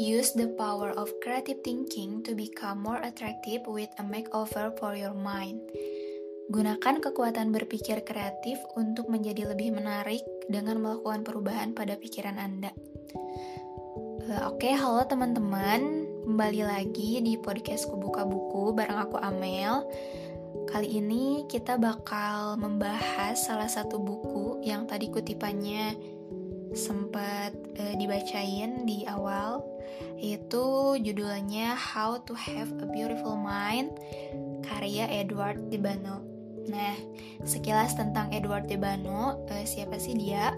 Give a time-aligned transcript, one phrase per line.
[0.00, 5.12] Use the power of creative thinking to become more attractive with a makeover for your
[5.12, 5.60] mind.
[6.48, 12.72] Gunakan kekuatan berpikir kreatif untuk menjadi lebih menarik dengan melakukan perubahan pada pikiran Anda.
[14.24, 16.08] Uh, Oke, halo teman-teman.
[16.24, 19.84] Kembali lagi di podcast Kubuka Buku bareng aku Amel.
[20.64, 25.92] Kali ini kita bakal membahas salah satu buku yang tadi kutipannya
[26.72, 29.69] sempat uh, dibacain di awal
[30.20, 33.96] yaitu judulnya How to Have a Beautiful Mind
[34.64, 36.22] karya Edward de Bono.
[36.68, 36.94] Nah,
[37.42, 40.52] sekilas tentang Edward de Bono, uh, siapa sih dia?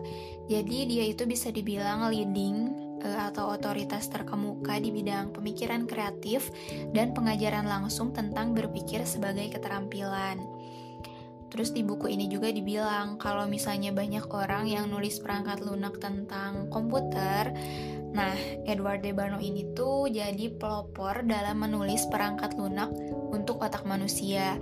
[0.50, 2.74] Jadi dia itu bisa dibilang leading
[3.06, 6.50] uh, atau otoritas terkemuka di bidang pemikiran kreatif
[6.91, 10.42] dan pengajaran langsung tentang berpikir sebagai keterampilan.
[11.52, 16.72] Terus di buku ini juga dibilang kalau misalnya banyak orang yang nulis perangkat lunak tentang
[16.72, 17.53] komputer,
[18.12, 18.36] nah
[18.68, 22.92] Edward de Bono ini tuh jadi pelopor dalam menulis perangkat lunak
[23.32, 24.60] untuk otak manusia.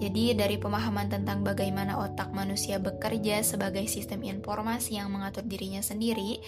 [0.00, 6.40] Jadi dari pemahaman tentang bagaimana otak manusia bekerja sebagai sistem informasi yang mengatur dirinya sendiri,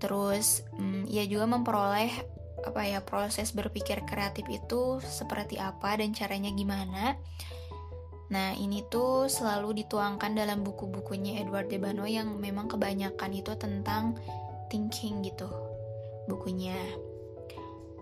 [0.00, 2.08] terus hmm, ia juga memperoleh
[2.64, 7.20] apa ya proses berpikir kreatif itu seperti apa dan caranya gimana
[8.26, 14.18] Nah, ini tuh selalu dituangkan dalam buku-bukunya Edward de Bono yang memang kebanyakan itu tentang
[14.66, 15.46] thinking gitu
[16.26, 16.76] bukunya.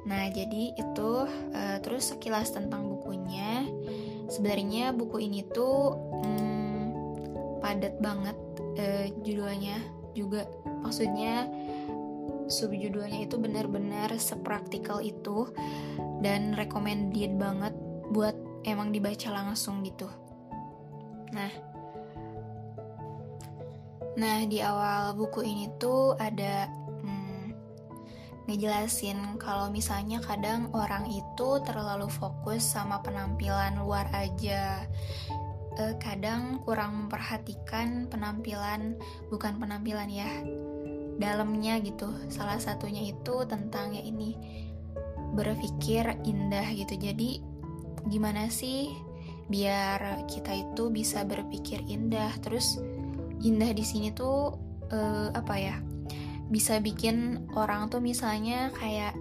[0.05, 3.65] Nah, jadi itu uh, terus sekilas tentang bukunya.
[4.29, 6.85] Sebenarnya buku ini tuh hmm,
[7.65, 8.37] padat banget
[8.77, 9.81] uh, judulnya
[10.13, 10.45] juga.
[10.85, 11.49] Maksudnya
[12.45, 15.49] subjudulnya itu benar-benar sepraktikal itu
[16.21, 17.73] dan recommended banget
[18.13, 18.37] buat
[18.69, 20.09] emang dibaca langsung gitu.
[21.33, 21.53] Nah,
[24.21, 26.69] nah di awal buku ini tuh ada
[28.45, 34.85] ngejelasin kalau misalnya kadang orang itu terlalu fokus sama penampilan luar aja.
[35.75, 38.95] Eh, kadang kurang memperhatikan penampilan,
[39.33, 40.31] bukan penampilan ya,
[41.19, 42.15] dalamnya gitu.
[42.31, 44.39] Salah satunya itu tentang ya ini
[45.35, 46.95] berpikir indah gitu.
[46.95, 47.43] Jadi
[48.07, 48.93] gimana sih
[49.49, 52.81] biar kita itu bisa berpikir indah terus
[53.45, 54.57] indah di sini tuh
[54.89, 55.77] uh, apa ya
[56.49, 59.17] bisa bikin orang tuh misalnya kayak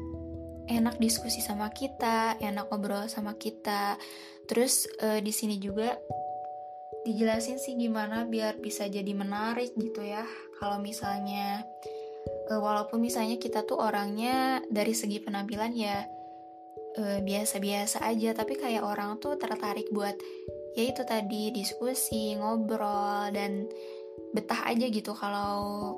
[0.68, 4.00] enak diskusi sama kita enak ngobrol sama kita.
[4.48, 5.96] Terus uh, di sini juga
[7.04, 10.24] dijelasin sih gimana biar bisa jadi menarik gitu ya.
[10.60, 11.68] Kalau misalnya
[12.52, 16.08] uh, walaupun misalnya kita tuh orangnya dari segi penampilan ya
[16.94, 20.14] eh, biasa-biasa aja tapi kayak orang tuh tertarik buat
[20.78, 23.66] ya itu tadi diskusi ngobrol dan
[24.34, 25.98] betah aja gitu kalau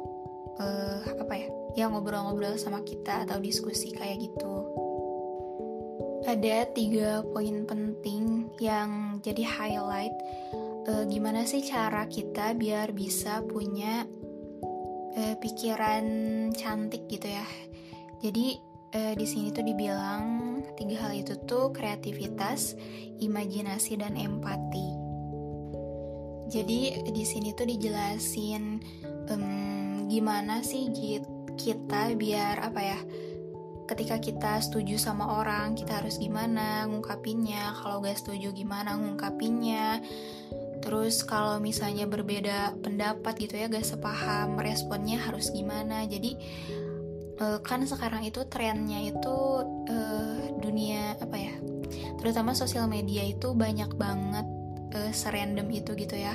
[0.59, 4.53] uh, apa ya ya ngobrol-ngobrol sama kita atau diskusi kayak gitu
[6.25, 10.15] ada tiga poin penting yang jadi highlight
[10.89, 14.07] uh, gimana sih cara kita biar bisa punya
[15.15, 16.05] uh, pikiran
[16.55, 17.45] cantik gitu ya
[18.23, 18.57] jadi
[18.95, 20.45] uh, di sini tuh dibilang
[20.75, 22.75] tiga hal itu tuh kreativitas,
[23.19, 24.89] imajinasi dan empati.
[26.45, 28.79] Jadi di sini tuh dijelasin
[29.33, 30.89] um, gimana sih
[31.55, 32.99] kita biar apa ya
[33.85, 37.77] ketika kita setuju sama orang kita harus gimana ngungkapinnya?
[37.77, 40.01] Kalau gak setuju gimana ngungkapinnya?
[40.81, 46.05] Terus kalau misalnya berbeda pendapat gitu ya gak sepaham responnya harus gimana?
[46.09, 46.37] Jadi
[47.41, 49.37] uh, kan sekarang itu trennya itu
[49.89, 51.55] uh, dunia apa ya
[52.17, 54.47] terutama sosial media itu banyak banget
[54.97, 56.33] uh, serandom itu gitu ya.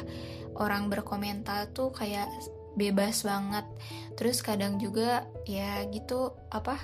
[0.54, 2.30] Orang berkomentar tuh kayak
[2.78, 3.66] bebas banget
[4.14, 6.78] terus kadang juga ya gitu apa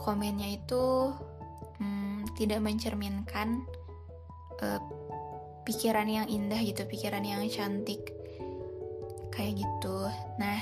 [0.00, 1.12] komennya itu
[1.80, 3.64] hmm, tidak mencerminkan
[4.62, 4.80] uh,
[5.68, 8.14] pikiran yang indah gitu pikiran yang cantik
[9.34, 10.08] kayak gitu
[10.40, 10.58] nah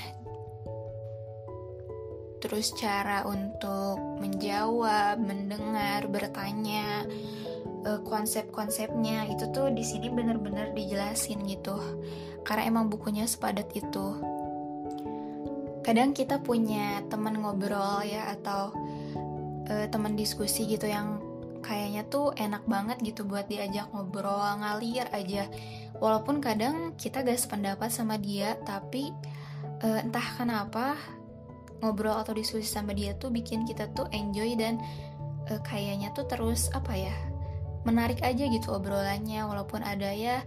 [2.37, 7.03] terus cara untuk menjawab, mendengar, bertanya,
[7.85, 11.75] uh, konsep-konsepnya itu tuh di sini bener-bener dijelasin gitu.
[12.45, 14.36] Karena emang bukunya sepadat itu.
[15.87, 18.75] Kadang kita punya teman ngobrol ya atau
[19.71, 21.23] uh, teman diskusi gitu yang
[21.63, 25.47] kayaknya tuh enak banget gitu buat diajak ngobrol ngalir aja.
[26.03, 29.15] Walaupun kadang kita gak sependapat sama dia, tapi
[29.79, 30.99] uh, entah kenapa
[31.79, 34.83] ngobrol atau diskusi sama dia tuh bikin kita tuh enjoy dan
[35.47, 37.15] uh, kayaknya tuh terus apa ya
[37.85, 40.43] menarik aja gitu obrolannya walaupun ada ya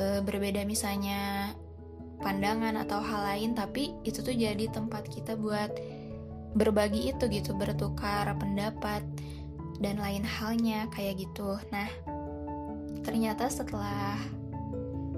[0.00, 1.52] uh, berbeda misalnya
[2.20, 5.72] pandangan atau hal lain tapi itu tuh jadi tempat kita buat
[6.56, 9.04] berbagi itu gitu bertukar pendapat
[9.76, 11.60] dan lain halnya kayak gitu.
[11.68, 11.88] Nah
[13.04, 14.16] ternyata setelah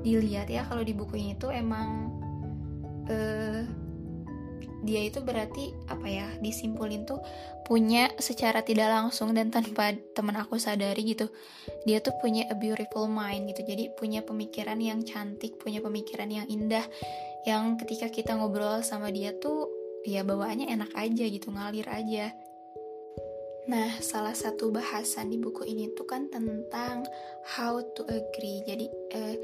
[0.02, 2.10] dilihat ya kalau di buku ini tuh emang
[3.06, 3.62] uh,
[4.86, 7.18] dia itu berarti apa ya disimpulin tuh
[7.66, 11.26] punya secara tidak langsung dan tanpa teman aku sadari gitu
[11.82, 16.46] dia tuh punya a beautiful mind gitu jadi punya pemikiran yang cantik punya pemikiran yang
[16.46, 16.86] indah
[17.42, 19.66] yang ketika kita ngobrol sama dia tuh
[20.06, 22.30] ya bawaannya enak aja gitu ngalir aja
[23.68, 27.04] Nah, salah satu bahasan di buku ini tuh kan tentang
[27.44, 28.64] how to agree.
[28.64, 29.36] Jadi, eh,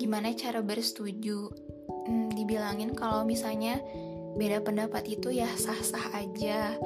[0.00, 1.52] gimana cara bersetuju.
[2.08, 3.76] Hmm, dibilangin kalau misalnya
[4.36, 6.76] beda pendapat itu ya sah-sah aja.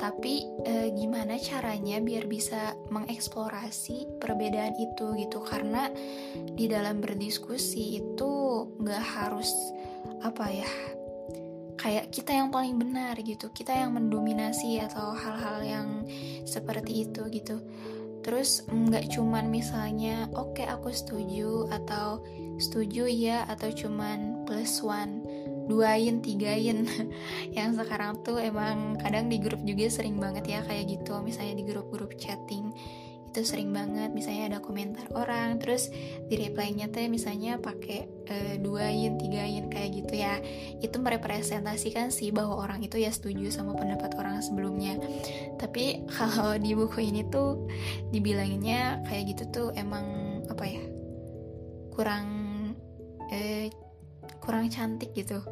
[0.00, 5.44] Tapi e, gimana caranya biar bisa mengeksplorasi perbedaan itu gitu?
[5.44, 5.92] Karena
[6.34, 8.30] di dalam berdiskusi itu
[8.80, 9.52] nggak harus
[10.24, 10.70] apa ya
[11.80, 15.88] kayak kita yang paling benar gitu kita yang mendominasi atau hal-hal yang
[16.44, 17.56] seperti itu gitu.
[18.20, 22.20] Terus nggak cuman misalnya oke okay, aku setuju atau
[22.60, 25.24] setuju ya atau cuman plus one
[25.70, 26.82] duain tigain.
[27.56, 31.14] Yang sekarang tuh emang kadang di grup juga sering banget ya kayak gitu.
[31.22, 32.74] Misalnya di grup-grup chatting
[33.30, 34.10] itu sering banget.
[34.10, 35.86] Misalnya ada komentar orang terus
[36.26, 40.42] di reply-nya teh misalnya pakai e, duain tigain kayak gitu ya.
[40.82, 44.98] Itu merepresentasikan sih bahwa orang itu ya setuju sama pendapat orang sebelumnya.
[45.62, 47.70] Tapi kalau di buku ini tuh
[48.10, 50.82] dibilanginnya kayak gitu tuh emang apa ya
[51.94, 52.26] kurang
[53.30, 53.70] eh,
[54.40, 55.44] kurang cantik gitu.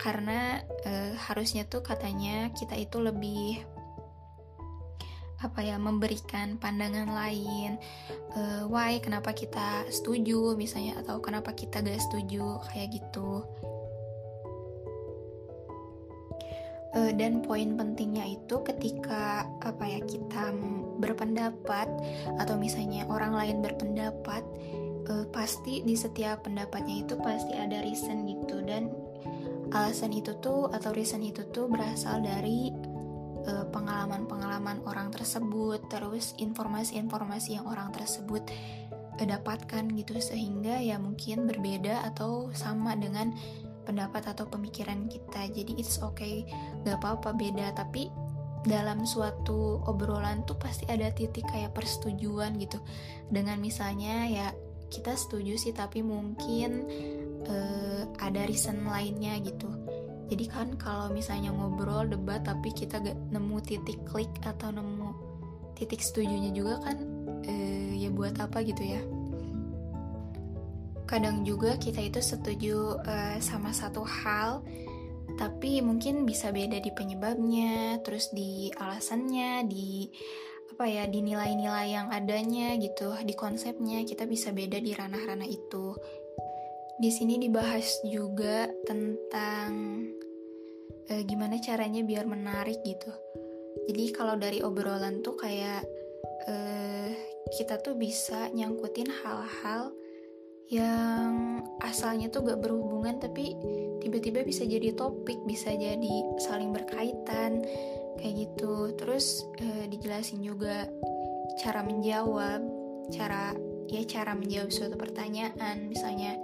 [0.00, 3.60] Karena e, harusnya tuh katanya kita itu lebih
[5.40, 7.80] apa ya memberikan pandangan lain
[8.36, 13.44] uh, why kenapa kita setuju misalnya atau kenapa kita gak setuju kayak gitu.
[16.90, 20.50] Uh, dan poin pentingnya itu ketika apa ya kita
[20.98, 21.86] berpendapat
[22.42, 24.42] atau misalnya orang lain berpendapat
[25.10, 28.62] uh, pasti di setiap pendapatnya itu pasti ada reason gitu.
[28.62, 28.94] Dan
[29.74, 32.70] alasan itu tuh atau reason itu tuh berasal dari
[33.50, 38.46] uh, pengalaman-pengalaman orang tersebut terus informasi-informasi yang orang tersebut
[39.18, 40.14] uh, dapatkan gitu.
[40.22, 43.34] Sehingga ya mungkin berbeda atau sama dengan
[43.82, 45.50] pendapat atau pemikiran kita.
[45.50, 46.46] Jadi it's okay
[46.86, 47.74] gak apa-apa beda.
[47.74, 48.30] Tapi
[48.60, 52.78] dalam suatu obrolan tuh pasti ada titik kayak persetujuan gitu.
[53.32, 54.46] Dengan misalnya ya
[54.90, 56.84] kita setuju sih tapi mungkin
[57.46, 59.70] uh, ada reason lainnya gitu.
[60.30, 65.10] Jadi kan kalau misalnya ngobrol debat tapi kita gak nemu titik klik atau nemu
[65.74, 66.98] titik setujunya juga kan
[67.46, 69.02] uh, ya buat apa gitu ya.
[71.06, 74.62] Kadang juga kita itu setuju uh, sama satu hal
[75.38, 80.10] tapi mungkin bisa beda di penyebabnya terus di alasannya di
[80.80, 85.92] apa ya di nilai-nilai yang adanya gitu di konsepnya kita bisa beda di ranah-ranah itu.
[86.96, 90.00] Di sini dibahas juga tentang
[91.04, 93.12] eh, gimana caranya biar menarik gitu.
[93.92, 95.84] Jadi kalau dari obrolan tuh kayak
[96.48, 97.12] eh,
[97.52, 99.92] kita tuh bisa nyangkutin hal-hal
[100.72, 103.52] yang asalnya tuh gak berhubungan tapi
[104.00, 107.60] tiba-tiba bisa jadi topik bisa jadi saling berkaitan
[108.20, 108.94] kayak gitu.
[109.00, 110.86] Terus e, dijelasin juga
[111.58, 112.60] cara menjawab
[113.10, 113.56] cara
[113.90, 115.88] ya cara menjawab suatu pertanyaan.
[115.88, 116.36] Misalnya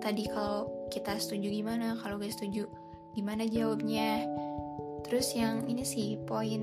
[0.00, 2.70] tadi kalau kita setuju gimana kalau gak setuju
[3.12, 4.24] gimana jawabnya?
[5.06, 6.62] Terus yang ini sih poin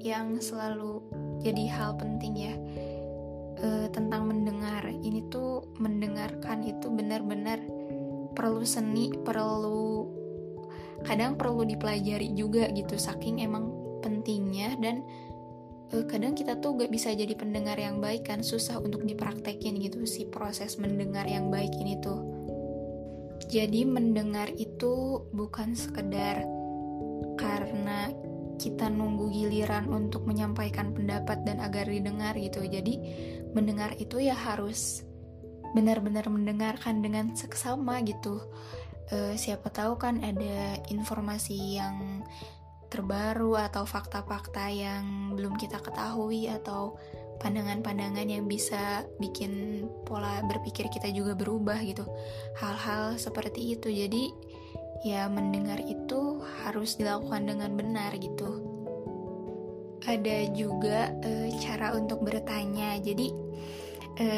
[0.00, 1.04] yang selalu
[1.44, 2.54] jadi hal penting ya
[3.60, 4.86] e, tentang mendengar.
[4.86, 7.60] Ini tuh mendengarkan itu benar-benar
[8.32, 10.08] perlu seni perlu
[11.04, 12.96] kadang perlu dipelajari juga gitu.
[13.00, 15.04] Saking emang pentingnya dan
[15.92, 20.04] uh, kadang kita tuh gak bisa jadi pendengar yang baik kan susah untuk dipraktekin gitu
[20.08, 22.20] si proses mendengar yang baik ini tuh.
[23.50, 26.44] Jadi mendengar itu bukan sekedar
[27.40, 28.12] karena
[28.60, 32.60] kita nunggu giliran untuk menyampaikan pendapat dan agar didengar gitu.
[32.68, 33.00] Jadi
[33.56, 35.02] mendengar itu ya harus
[35.72, 38.44] benar-benar mendengarkan dengan seksama gitu.
[39.10, 42.22] Uh, siapa tahu kan ada informasi yang
[42.90, 46.98] terbaru atau fakta-fakta yang belum kita ketahui atau
[47.40, 52.04] pandangan-pandangan yang bisa bikin pola berpikir kita juga berubah gitu.
[52.60, 53.88] Hal-hal seperti itu.
[53.88, 54.28] Jadi
[55.00, 58.60] ya mendengar itu harus dilakukan dengan benar gitu.
[60.04, 63.00] Ada juga e, cara untuk bertanya.
[63.00, 63.32] Jadi
[64.20, 64.28] e,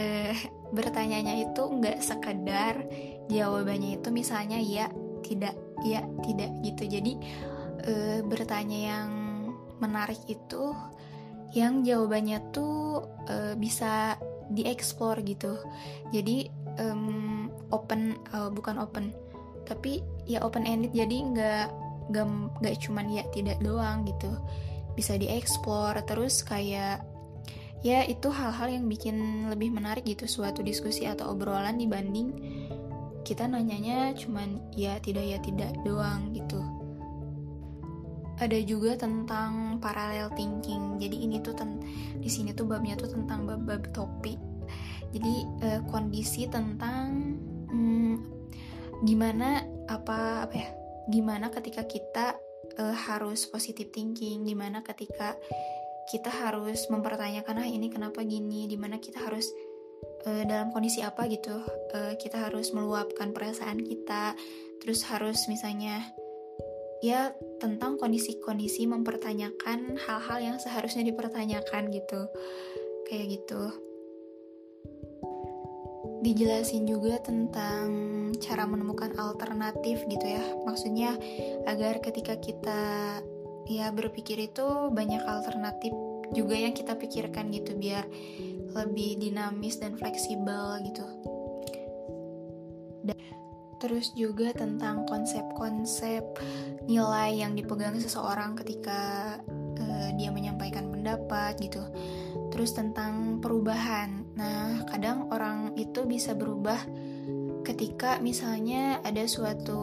[0.70, 2.86] bertanyanya itu nggak sekedar
[3.26, 4.86] jawabannya itu misalnya ya
[5.26, 6.86] tidak ya tidak gitu.
[6.86, 7.12] Jadi
[7.86, 9.10] uh, bertanya yang
[9.82, 10.74] menarik itu
[11.52, 14.16] yang jawabannya tuh uh, bisa
[14.52, 15.60] dieksplor gitu.
[16.10, 16.48] Jadi
[16.80, 19.12] um, open uh, bukan open
[19.62, 21.66] tapi ya open ended jadi nggak
[22.12, 24.32] nggak cuman ya tidak doang gitu.
[24.96, 27.04] Bisa dieksplor terus kayak
[27.82, 32.30] ya itu hal-hal yang bikin lebih menarik gitu suatu diskusi atau obrolan dibanding
[33.26, 36.62] kita nanyanya cuman ya tidak ya tidak doang gitu
[38.42, 40.98] ada juga tentang parallel thinking.
[40.98, 41.78] Jadi ini tuh ten
[42.18, 44.38] di sini tuh babnya tuh tentang bab-bab topik
[45.12, 47.36] jadi uh, kondisi tentang
[47.68, 48.14] hmm,
[49.04, 50.68] gimana apa apa ya
[51.12, 52.40] gimana ketika kita
[52.80, 55.36] uh, harus positive thinking gimana ketika
[56.08, 58.66] kita harus mempertanyakan ah ini kenapa gini?
[58.66, 59.54] Di mana kita harus
[60.26, 61.30] uh, dalam kondisi apa?
[61.30, 61.62] gitu.
[61.94, 64.34] Uh, kita harus meluapkan perasaan kita.
[64.82, 66.02] Terus harus misalnya
[67.02, 72.30] ya tentang kondisi-kondisi mempertanyakan hal-hal yang seharusnya dipertanyakan gitu.
[73.10, 73.62] Kayak gitu.
[76.22, 77.90] Dijelasin juga tentang
[78.38, 80.42] cara menemukan alternatif gitu ya.
[80.62, 81.18] Maksudnya
[81.66, 82.80] agar ketika kita
[83.66, 85.90] ya berpikir itu banyak alternatif
[86.30, 88.06] juga yang kita pikirkan gitu biar
[88.72, 91.04] lebih dinamis dan fleksibel gitu.
[93.82, 96.22] Terus juga tentang konsep-konsep
[96.86, 99.34] nilai yang dipegang seseorang ketika
[99.82, 101.82] uh, dia menyampaikan pendapat gitu.
[102.54, 104.22] Terus tentang perubahan.
[104.38, 106.78] Nah, kadang orang itu bisa berubah
[107.66, 109.82] ketika misalnya ada suatu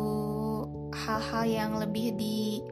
[0.95, 2.63] hal-hal yang lebih di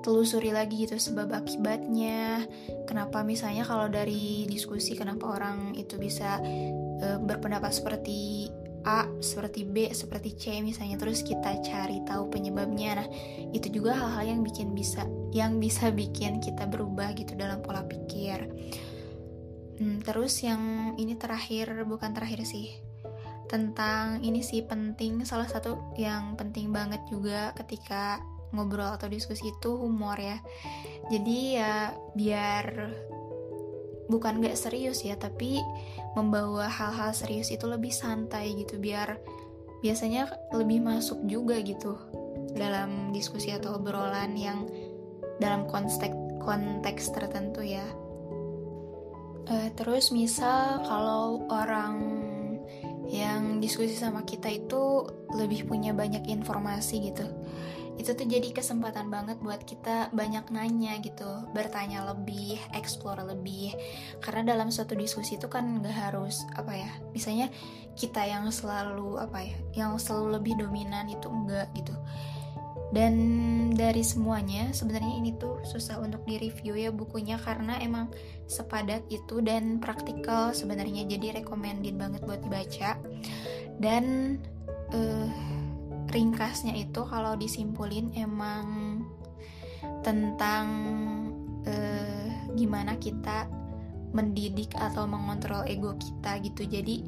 [0.00, 2.48] telusuri lagi gitu sebab akibatnya
[2.88, 6.40] kenapa misalnya kalau dari diskusi kenapa orang itu bisa
[7.04, 8.48] e, berpendapat seperti
[8.86, 13.04] A, seperti B, seperti C misalnya terus kita cari tahu penyebabnya.
[13.04, 13.08] Nah,
[13.52, 15.04] itu juga hal-hal yang bikin bisa
[15.36, 18.48] yang bisa bikin kita berubah gitu dalam pola pikir.
[19.80, 22.80] Hmm, terus yang ini terakhir bukan terakhir sih.
[23.48, 28.22] Tentang ini sih penting salah satu yang penting banget juga ketika
[28.54, 30.38] ngobrol atau diskusi itu humor ya
[31.10, 31.74] jadi ya
[32.14, 32.66] biar
[34.10, 35.62] bukan gak serius ya tapi
[36.18, 39.22] membawa hal-hal serius itu lebih santai gitu biar
[39.80, 41.96] biasanya lebih masuk juga gitu
[42.52, 44.66] dalam diskusi atau obrolan yang
[45.40, 46.12] dalam konteks
[46.42, 47.84] konteks tertentu ya.
[49.50, 51.96] Uh, terus misal kalau orang
[53.10, 57.26] yang diskusi sama kita itu lebih punya banyak informasi gitu
[57.98, 63.74] itu tuh jadi kesempatan banget buat kita banyak nanya gitu bertanya lebih explore lebih.
[64.22, 67.50] Karena dalam suatu diskusi itu kan nggak harus apa ya misalnya
[67.98, 71.92] kita yang selalu apa ya yang selalu lebih dominan itu enggak gitu.
[72.90, 73.14] Dan
[73.78, 78.10] dari semuanya sebenarnya ini tuh susah untuk di review ya bukunya karena emang
[78.50, 81.06] sepadat itu dan praktikal sebenarnya.
[81.06, 82.98] Jadi recommended banget buat dibaca.
[83.78, 84.36] Dan
[84.90, 85.30] uh,
[86.10, 89.00] ringkasnya itu kalau disimpulin emang
[90.04, 90.66] tentang
[91.64, 93.48] uh, gimana kita
[94.10, 96.66] mendidik atau mengontrol ego kita gitu.
[96.66, 97.06] Jadi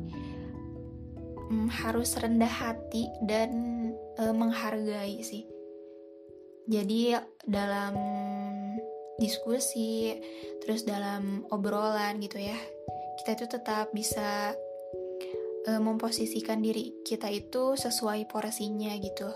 [1.50, 3.50] um, harus rendah hati dan
[4.22, 5.44] uh, menghargai sih.
[6.70, 7.94] Jadi dalam
[9.18, 10.14] diskusi
[10.62, 12.56] terus dalam obrolan gitu ya
[13.22, 14.56] kita itu tetap bisa
[15.66, 19.30] e, memposisikan diri kita itu sesuai porsinya gitu.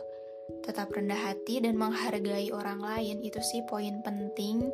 [0.62, 4.70] Tetap rendah hati dan menghargai orang lain itu sih poin penting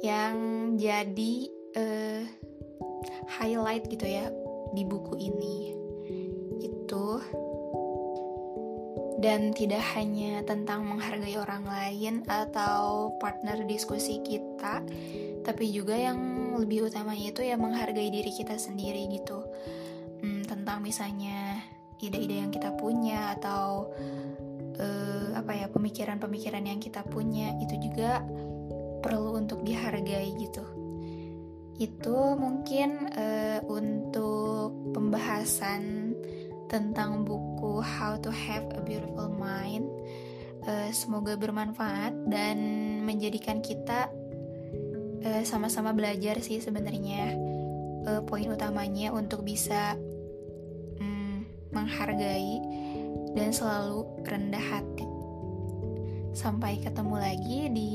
[0.00, 0.36] yang
[0.76, 1.34] jadi
[1.76, 1.84] e,
[3.40, 4.28] highlight gitu ya
[4.72, 5.56] di buku ini.
[6.60, 7.20] Itu.
[9.16, 14.84] Dan tidak hanya tentang menghargai orang lain atau partner diskusi kita
[15.40, 16.18] tapi juga yang
[16.58, 19.46] lebih utamanya itu ya menghargai diri kita sendiri gitu
[20.66, 21.62] tentang misalnya
[22.02, 23.86] ide-ide yang kita punya atau
[24.82, 28.18] uh, apa ya pemikiran-pemikiran yang kita punya itu juga
[28.98, 30.66] perlu untuk dihargai gitu.
[31.78, 36.10] Itu mungkin uh, untuk pembahasan
[36.66, 39.86] tentang buku How to Have a Beautiful Mind.
[40.66, 42.58] Uh, semoga bermanfaat dan
[43.06, 44.10] menjadikan kita
[45.42, 47.34] sama-sama belajar sih sebenarnya
[48.30, 49.98] poin utamanya untuk bisa
[51.76, 52.64] menghargai,
[53.36, 55.04] dan selalu rendah hati.
[56.32, 57.92] Sampai ketemu lagi di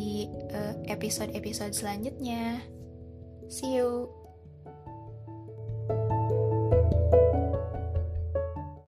[0.53, 2.61] eh, episode-episode selanjutnya.
[3.49, 4.20] See you.